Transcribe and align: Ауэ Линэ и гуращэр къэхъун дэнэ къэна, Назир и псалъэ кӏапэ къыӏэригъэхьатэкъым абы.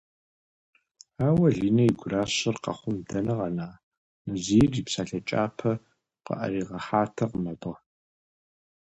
Ауэ 1.27 1.47
Линэ 1.59 1.83
и 1.89 1.91
гуращэр 1.99 2.55
къэхъун 2.63 2.97
дэнэ 3.07 3.33
къэна, 3.37 3.67
Назир 4.25 4.71
и 4.81 4.83
псалъэ 4.85 5.19
кӏапэ 5.27 5.71
къыӏэригъэхьатэкъым 6.25 7.45
абы. 7.53 7.73